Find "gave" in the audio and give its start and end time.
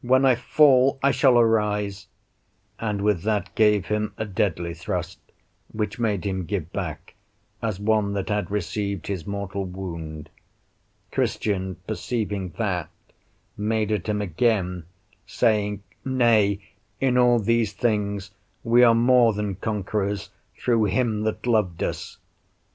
3.54-3.88